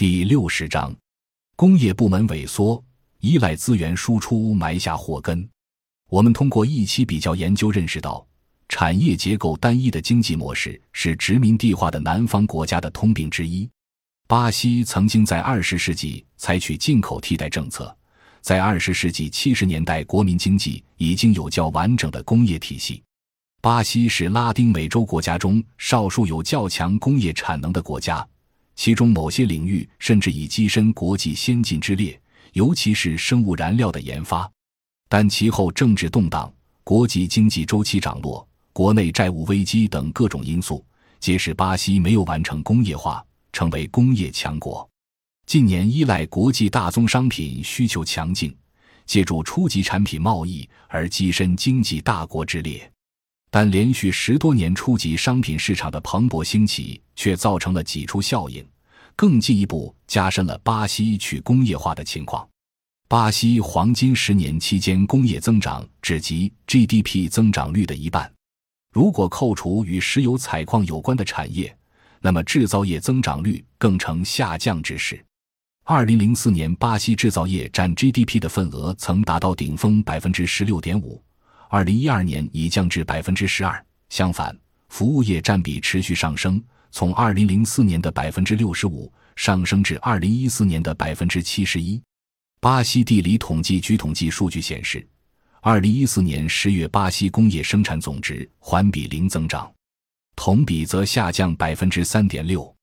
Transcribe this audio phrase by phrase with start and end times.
[0.00, 0.96] 第六十章，
[1.56, 2.82] 工业部门萎缩，
[3.18, 5.46] 依赖资源输出埋下祸根。
[6.08, 8.26] 我们通过一期比较研究认识到，
[8.66, 13.68] 产业结构单一的经济模式是殖民地化的南方国家的通病之一。
[14.26, 17.94] 巴西曾经在二十世纪采取进口替代政策，
[18.40, 23.02] 在二十世纪七十年代，国民经济已经有较完整的工业体系。
[23.60, 28.26] 巴西是拉丁美洲国家中少数有较强工业产能的国家。
[28.80, 32.18] 其中某些领域甚至已跻身国际先进之列，
[32.54, 34.50] 尤其是生物燃料的研发。
[35.06, 36.50] 但其后政治动荡、
[36.82, 40.82] 国际经济周期涨落、国内债务危机等各种因素，
[41.18, 44.88] 皆使巴西没有完成工业化，成为工业强国。
[45.44, 48.56] 近年依赖国际大宗商品需求强劲，
[49.04, 52.90] 借助初级产品贸易而跻身经济大国之列。
[53.52, 58.64] 但连续十多年初级商品市场的蓬勃兴起，却造成了挤出效应，
[59.20, 62.48] 更进一步加深了巴西去工业化的情况。
[63.06, 68.32] 巴西黄金十年期间工业增长只及 GDP 增长率的一半。
[68.94, 71.76] 如果扣除与石油采矿有关的产业，
[72.22, 75.22] 那么制造业增长率更呈下降之势。
[75.84, 81.22] 二零零四年，巴西制造业占 GDP 的份额曾达到顶峰百分之十六点五。
[81.68, 83.84] 二零一二年已降至百分之十二。
[84.08, 92.00] 相反，服务业占比持续上升，从二零零四年的百分之六十五上升至二零一四年的百分之七十一。
[92.60, 95.06] 巴西地理统计局统计数据显示，
[95.62, 99.72] 二零一四年十月，巴西工业生产总值环比零增长，
[100.36, 102.74] 同比则下降百分之三点六。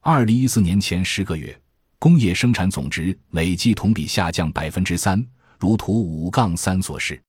[0.00, 1.60] 二零一四年前十个月，
[1.98, 5.22] 工业生产总值累计同比下降百分之三，
[5.58, 7.20] 如图五杠三所示。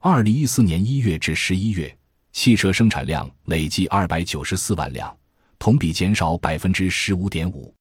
[0.00, 1.96] 二零一四年一月至十一月，
[2.32, 5.16] 汽车生产量累计二百九十四万辆，
[5.58, 7.74] 同比减少百分之十五点五。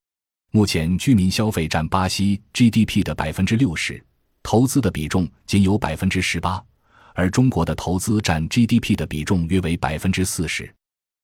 [0.52, 4.04] 目前，居民消费占巴西 GDP 的百分之六十，
[4.42, 6.64] 投资的比重仅有百分之十八，
[7.14, 10.74] 而中国的投资占 GDP 的比重约为百分之四十。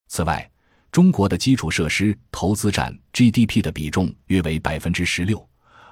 [0.10, 0.48] 此外，
[0.92, 5.44] 中国的基础设施投资占 GDP 的比重约为百分之十六，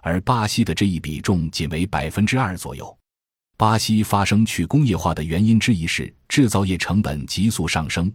[0.04, 2.96] 而巴西的这一比重仅为百分之二左右。
[3.58, 8.12] 巴西发生去工业化的原因之一是制造业成本急速上升。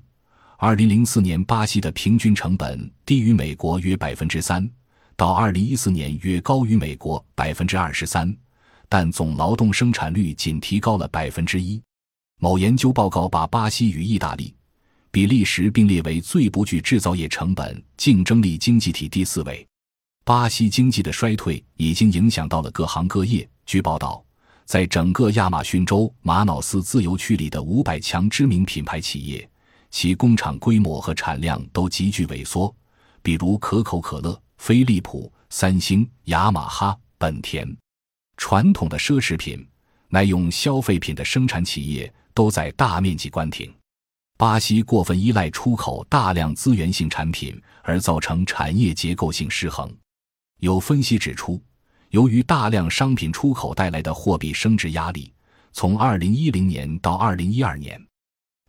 [0.59, 4.67] 二零零四年，巴西的平均成本低于美国约百分之三，
[5.15, 8.35] 到二零一四年约高于美国百分之二十三，
[8.89, 11.83] 但总劳动生产率仅提高了百分之一。
[12.41, 14.55] 某研究报告把巴西与意大利、
[15.11, 19.67] 比利时并列为最不具制造业成本竞争力经济体第四位。
[20.25, 23.47] 巴西经济的衰退已经影响到了各行各业。
[23.67, 24.23] 据报道。
[24.65, 29.49] 在整个亚马逊州马瑙斯自由区里的五百强知名品牌企业，
[29.91, 32.75] 其工厂规模和产量都急剧萎缩。
[33.23, 37.77] 比如可口可乐、飞利浦、三星、雅马哈、本田，
[38.37, 39.67] 传统的奢侈品、
[40.09, 43.73] 耐用消费品的生产企业都在大面积关停。
[44.37, 49.91] 巴西过分依赖出口大量资源性产品，而造成产业结构性失衡。
[50.61, 51.61] 有分析指出。
[52.11, 55.33] 由于大量商品出口带来的货币升值压力，
[55.73, 58.01] 从二零一零年到二零一二年，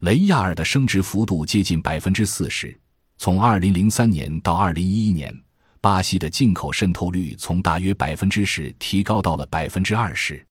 [0.02, 2.70] 雷亚尔的升值幅度接近百分之四十；
[3.18, 5.36] 从二零零三年到二零一一年，
[5.82, 10.46] 巴西的进口渗透率从大约百分之十提高到了百分之二十。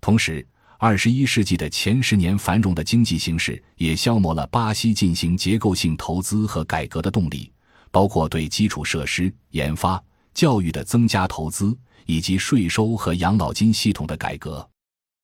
[0.00, 0.46] 同时，
[0.78, 7.52] 二十一世纪的前十年繁荣的经济形势也消磨了巴西进行结构性投资和改革的动力，
[7.90, 10.02] 包括对基础设施、研发、
[10.32, 11.76] 教育的增加投资。
[12.06, 14.68] 以及税收和养老金系统的改革。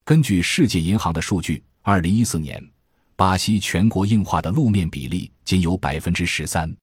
[0.02, 2.58] 根据世界银行的数据，二零一四年，
[3.20, 6.74] 巴西全国硬化的路面比例仅有百分之十三。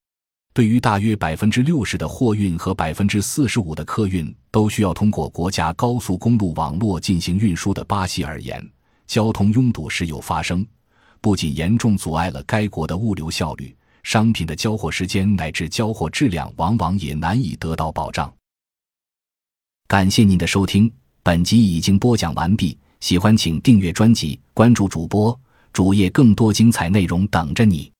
[0.53, 8.63] 对于大约百分之六十的货运和百分之四十五的客运都需要通过国家高速公路网络进行运输的巴西而言，
[9.07, 10.63] 交通拥堵时有发生，
[11.21, 18.31] 不仅严重阻碍了该国的物流效率，商品的交货时间乃至交货质量往往也难以得到保障。
[19.87, 20.91] 感谢您的收听，
[21.23, 22.77] 本集已经播讲完毕。
[22.99, 25.39] 喜欢请订阅专辑，关注主播
[25.77, 27.91] 主页，更多精彩内容等着你。